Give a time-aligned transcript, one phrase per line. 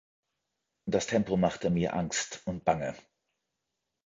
[0.87, 2.95] Das Tempo machte mir Angst und Bange.